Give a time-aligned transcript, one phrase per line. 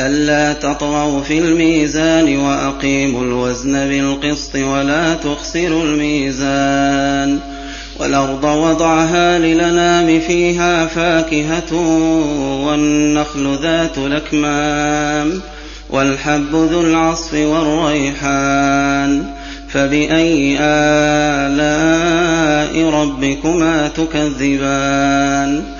[0.00, 7.38] ألا تطغوا في الميزان وأقيموا الوزن بالقسط ولا تخسروا الميزان
[7.98, 11.74] والأرض وضعها للنام فيها فاكهة
[12.66, 15.40] والنخل ذات الأكمام
[15.90, 19.24] والحب ذو العصف والريحان
[19.68, 21.70] فبأي آلاء
[22.90, 25.79] ربكما تكذبان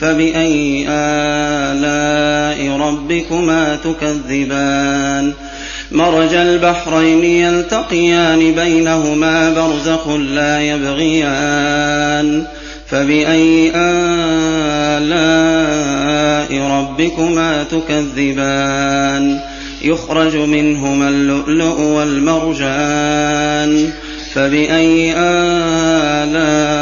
[0.00, 5.32] فبأي آلاء ربكما تكذبان
[5.92, 12.44] مرج البحرين يلتقيان بينهما برزخ لا يبغيان
[12.88, 15.32] فبأي آلاء
[16.70, 19.40] ربكما تكذبان
[19.82, 23.12] يخرج منهما اللؤلؤ والمرجان
[24.34, 26.81] فبأي آلاء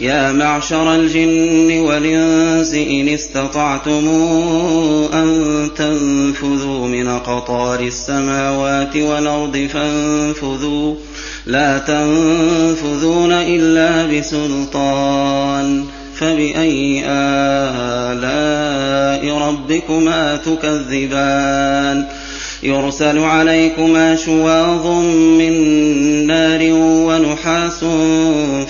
[0.00, 4.08] يا معشر الجن والإنس إن استطعتم
[5.14, 10.94] أن تنفذوا من أقطار السماوات والأرض فانفذوا.
[11.46, 15.84] لا تنفذون إلا بسلطان.
[16.20, 18.28] فبأي آلاء
[19.38, 22.06] ربكما تكذبان؟
[22.62, 25.52] يرسل عليكما شواظ من
[26.26, 27.84] نار ونحاس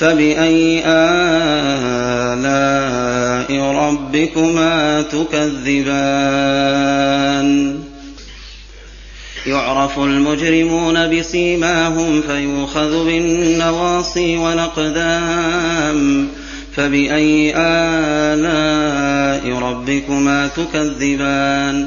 [0.00, 2.40] فبأي آلاء
[3.60, 5.90] ربكما تكذبان
[9.46, 16.28] يعرف المجرمون بسيماهم فيؤخذ بالنواصي والأقدام
[16.76, 21.86] فبأي آلاء ربكما تكذبان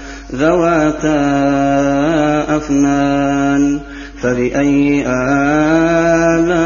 [0.35, 1.17] ذواتا
[2.57, 3.79] أفنان
[4.21, 6.65] فبأي آلاء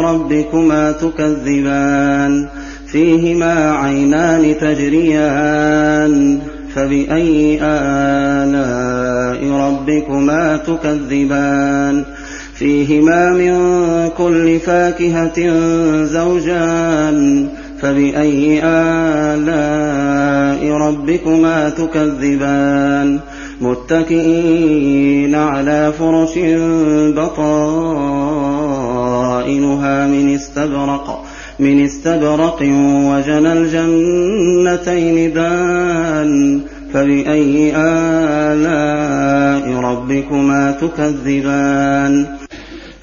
[0.00, 2.48] ربكما تكذبان؟
[2.86, 6.38] فيهما عينان تجريان
[6.74, 12.04] فبأي آلاء ربكما تكذبان؟
[12.54, 13.56] فيهما من
[14.08, 15.38] كل فاكهة
[16.04, 17.48] زوجان
[17.80, 23.18] فبأي آلاء ربكما تكذبان؟
[23.60, 26.38] متكئين على فرش
[27.16, 27.46] بطائنها
[30.06, 31.24] من استبرق
[31.58, 32.62] من استبرق
[33.10, 36.60] وجنى الجنتين دان.
[36.94, 42.26] فبأي آلاء ربكما تكذبان؟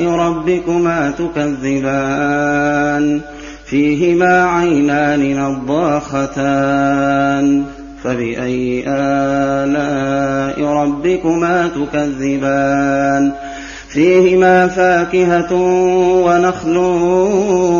[0.00, 3.20] ربكما تكذبان.
[3.66, 7.64] فيهما عينان نضاختان.
[8.04, 13.32] فبأي آلاء ربكما تكذبان.
[13.88, 15.54] فيهما فاكهة
[16.26, 16.76] ونخل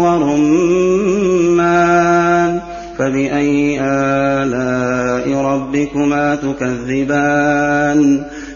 [0.02, 2.60] ورمان.
[2.98, 8.22] فبأي آلاء ربكما تكذبان.